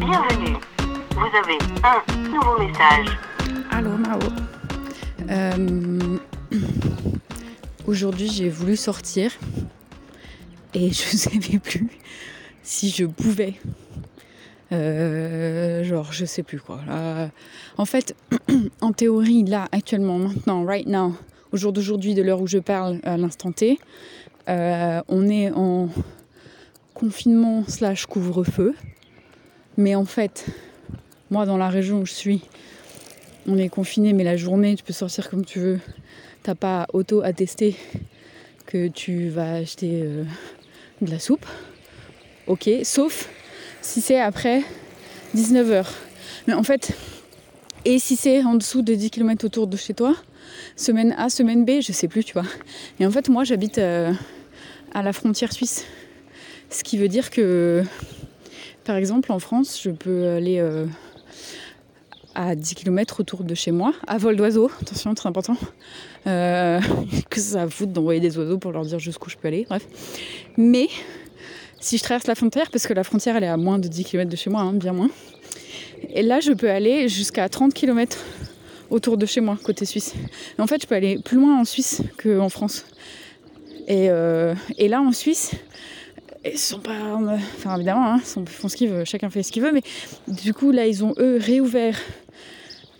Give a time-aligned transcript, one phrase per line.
[0.00, 0.56] Bienvenue.
[1.10, 3.06] Vous avez un nouveau message.
[3.70, 4.18] Allô Mao.
[5.28, 6.16] Euh,
[7.86, 9.30] Aujourd'hui j'ai voulu sortir
[10.72, 11.90] et je savais plus
[12.62, 13.54] si je pouvais.
[14.72, 16.80] Euh, genre je sais plus quoi.
[16.86, 17.28] Là,
[17.76, 18.16] en fait,
[18.80, 21.14] en théorie, là, actuellement, maintenant, right now,
[21.52, 23.78] au jour d'aujourd'hui, de l'heure où je parle, à l'instant T,
[24.48, 25.90] euh, on est en
[26.94, 28.74] confinement slash couvre-feu.
[29.76, 30.46] Mais en fait,
[31.30, 32.42] moi, dans la région où je suis,
[33.46, 35.80] on est confiné, mais la journée, tu peux sortir comme tu veux.
[36.42, 37.76] T'as pas auto-attesté
[38.66, 40.24] que tu vas acheter euh,
[41.02, 41.46] de la soupe.
[42.46, 43.28] Ok, sauf
[43.82, 44.62] si c'est après
[45.34, 45.86] 19h.
[46.46, 46.92] Mais en fait,
[47.84, 50.14] et si c'est en dessous de 10 km autour de chez toi,
[50.76, 52.46] semaine A, semaine B, je sais plus, tu vois.
[52.98, 54.12] Et en fait, moi, j'habite euh,
[54.92, 55.84] à la frontière suisse.
[56.70, 57.82] Ce qui veut dire que,
[58.84, 60.86] par exemple, en France, je peux aller euh,
[62.34, 65.56] à 10 km autour de chez moi, à vol d'oiseau, attention, très important.
[66.26, 66.80] Euh,
[67.30, 69.86] que ça fout d'envoyer des oiseaux pour leur dire jusqu'où je peux aller, bref.
[70.56, 70.88] Mais
[71.80, 74.04] si je traverse la frontière, parce que la frontière elle est à moins de 10
[74.04, 75.10] km de chez moi, hein, bien moins,
[76.10, 78.18] et là je peux aller jusqu'à 30 km
[78.90, 80.14] autour de chez moi, côté suisse.
[80.58, 82.84] En fait, je peux aller plus loin en Suisse qu'en France.
[83.86, 85.52] Et, euh, et là, en Suisse,
[86.44, 87.18] ils sont pas.
[87.56, 89.82] Enfin, évidemment, hein, ils font ce qu'ils veulent, chacun fait ce qu'il veut, mais
[90.28, 91.96] du coup, là, ils ont eux réouvert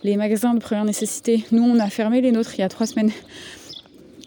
[0.03, 1.43] les magasins de première nécessité.
[1.51, 3.11] Nous, on a fermé les nôtres il y a trois semaines.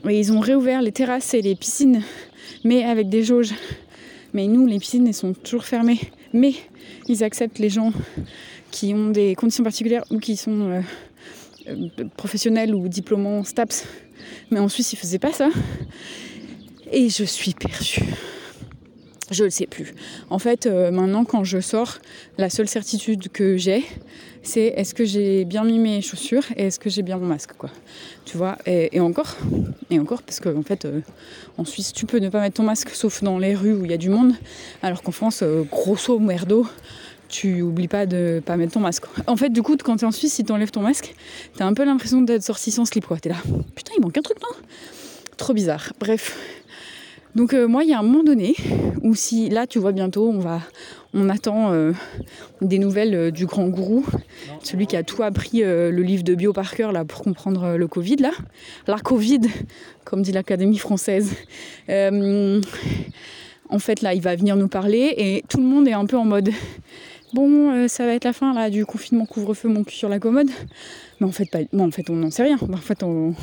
[0.04, 2.02] Mais ils ont réouvert les terrasses et les piscines,
[2.62, 3.54] mais avec des jauges.
[4.34, 6.00] Mais nous, les piscines, elles sont toujours fermées.
[6.32, 6.54] Mais
[7.08, 7.92] ils acceptent les gens
[8.70, 10.80] qui ont des conditions particulières ou qui sont euh,
[11.68, 13.84] euh, professionnels ou diplômants STAPS.
[14.50, 15.48] Mais en Suisse, ils faisaient pas ça.
[16.92, 18.00] Et je suis perdue.
[19.34, 19.94] Je ne le sais plus.
[20.30, 21.98] En fait, euh, maintenant, quand je sors,
[22.38, 23.84] la seule certitude que j'ai,
[24.44, 27.54] c'est est-ce que j'ai bien mis mes chaussures et est-ce que j'ai bien mon masque,
[27.58, 27.68] quoi.
[28.24, 29.36] Tu vois, et, encore,
[29.90, 31.00] et encore, parce qu'en en fait, euh,
[31.58, 33.90] en Suisse, tu peux ne pas mettre ton masque, sauf dans les rues où il
[33.90, 34.34] y a du monde,
[34.82, 36.64] alors qu'en France, euh, grosso merdo,
[37.28, 39.04] tu oublies pas de pas mettre ton masque.
[39.26, 41.12] En fait, du coup, quand t'es en Suisse, si t'enlèves ton masque,
[41.56, 43.18] t'as un peu l'impression d'être sorti sans slip, quoi.
[43.18, 43.36] T'es là,
[43.74, 44.56] putain, il manque un truc, non?
[45.36, 45.92] Trop bizarre.
[45.98, 46.36] Bref.
[47.34, 48.54] Donc euh, moi, il y a un moment donné
[49.02, 50.60] où si là, tu vois bientôt, on va,
[51.14, 51.92] on attend euh,
[52.60, 54.06] des nouvelles euh, du grand gourou,
[54.62, 57.86] celui qui a tout appris le livre de bio par cœur là pour comprendre le
[57.88, 58.30] Covid là,
[58.86, 59.40] la Covid,
[60.04, 61.34] comme dit l'Académie française.
[63.70, 66.18] En fait, là, il va venir nous parler et tout le monde est un peu
[66.18, 66.50] en mode.
[67.32, 70.50] Bon, ça va être la fin là du confinement couvre-feu, mon cul sur la commode.
[71.18, 72.58] Mais en fait, pas, non, en fait, on n'en sait rien.
[72.72, 73.34] En fait, on,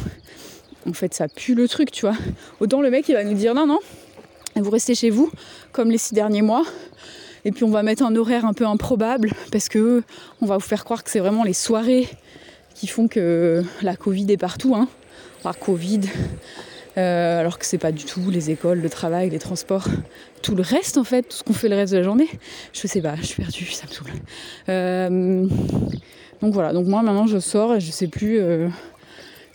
[0.87, 2.17] en fait, ça pue le truc, tu vois.
[2.59, 3.79] Autant le mec, il va nous dire non, non,
[4.55, 5.31] vous restez chez vous,
[5.71, 6.63] comme les six derniers mois.
[7.45, 10.03] Et puis on va mettre un horaire un peu improbable parce que
[10.41, 12.07] on va vous faire croire que c'est vraiment les soirées
[12.75, 14.75] qui font que la Covid est partout.
[14.75, 14.87] Hein.
[15.43, 16.01] La Covid,
[16.97, 19.87] euh, alors que c'est pas du tout les écoles, le travail, les transports,
[20.43, 22.29] tout le reste en fait, tout ce qu'on fait le reste de la journée.
[22.73, 24.11] Je sais pas, je suis perdue, ça me saoule.
[24.69, 25.47] Euh,
[26.41, 28.67] donc voilà, donc moi maintenant je sors et je sais plus euh,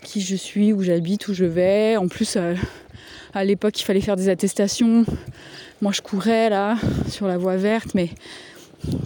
[0.03, 1.97] qui je suis, où j'habite, où je vais.
[1.97, 2.55] En plus, euh,
[3.33, 5.05] à l'époque, il fallait faire des attestations.
[5.81, 6.77] Moi, je courais là
[7.09, 8.09] sur la voie verte, mais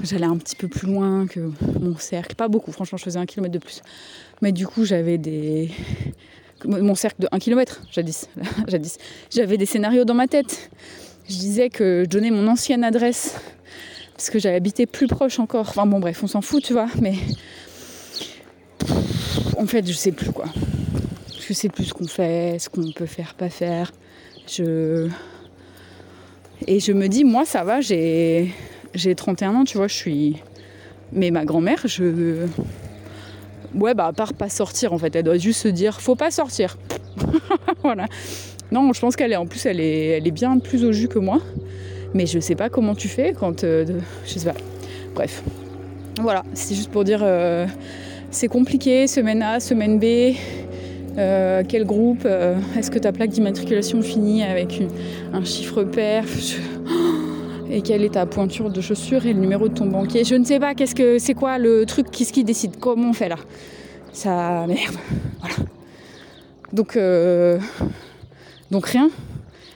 [0.03, 2.35] j'allais un petit peu plus loin que mon cercle.
[2.35, 3.81] Pas beaucoup, franchement, je faisais un kilomètre de plus.
[4.41, 5.71] Mais du coup, j'avais des.
[6.65, 8.29] Mon cercle de 1 km, jadis.
[8.67, 8.97] jadis.
[9.31, 10.69] J'avais des scénarios dans ma tête.
[11.27, 13.35] Je disais que je donnais mon ancienne adresse
[14.13, 15.69] parce que j'avais habité plus proche encore.
[15.69, 17.15] Enfin bon, bref, on s'en fout, tu vois, mais.
[19.57, 20.45] En fait, je sais plus quoi.
[21.47, 23.91] Je sais plus ce qu'on fait, ce qu'on peut faire, pas faire.
[24.47, 25.09] Je.
[26.67, 28.51] Et je me dis, moi, ça va, j'ai
[28.93, 30.35] j'ai 31 ans, tu vois, je suis.
[31.11, 32.45] Mais ma grand-mère, je.
[33.73, 36.29] Ouais, bah, à part pas sortir, en fait, elle doit juste se dire, faut pas
[36.29, 36.77] sortir.
[37.83, 38.05] voilà.
[38.71, 41.07] Non, je pense qu'elle est, en plus, elle est, elle est bien plus au jus
[41.07, 41.39] que moi.
[42.13, 43.63] Mais je sais pas comment tu fais quand.
[43.63, 43.85] euh,
[44.25, 44.57] Je sais pas.
[45.15, 45.41] Bref.
[46.21, 47.21] Voilà, c'est juste pour dire.
[47.23, 47.65] euh,
[48.29, 50.35] c'est compliqué, semaine A, semaine B.
[51.17, 54.81] Euh, quel groupe euh, Est-ce que ta plaque d'immatriculation finit avec
[55.33, 56.55] un chiffre Je-
[57.71, 60.23] et quelle est ta pointure de chaussure et le numéro de ton banquier.
[60.23, 63.13] Je ne sais pas, qu'est-ce que c'est quoi le truc, qu'est-ce qui décide Comment on
[63.13, 63.37] fait là
[64.13, 64.95] Ça merde.
[65.39, 65.55] Voilà.
[66.71, 67.59] Donc, euh,
[68.71, 69.09] donc rien.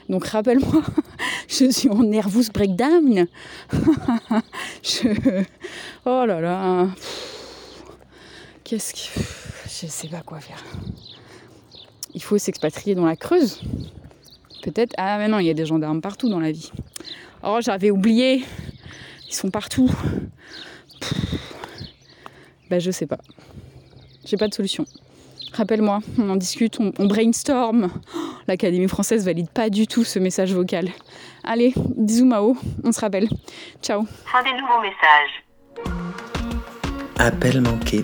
[0.07, 0.83] Donc rappelle-moi,
[1.49, 3.25] je suis en nervous breakdown.
[4.83, 5.43] je...
[6.05, 6.87] Oh là là.
[8.63, 9.19] Qu'est-ce que.
[9.65, 10.63] Je sais pas quoi faire.
[12.15, 13.62] Il faut s'expatrier dans la Creuse.
[14.63, 14.95] Peut-être.
[14.97, 16.71] Ah, mais non, il y a des gendarmes partout dans la vie.
[17.44, 18.44] Oh, j'avais oublié.
[19.27, 19.91] Ils sont partout.
[22.69, 23.19] Bah je sais pas.
[24.25, 24.85] J'ai pas de solution.
[25.53, 27.91] Rappelle-moi, on en discute, on, on brainstorm.
[28.47, 30.89] L'Académie française valide pas du tout ce message vocal.
[31.44, 33.27] Allez, bisous Mao, on se rappelle.
[33.81, 34.06] Ciao.
[34.25, 35.44] Fin des nouveaux messages.
[37.19, 38.03] Appel manqué.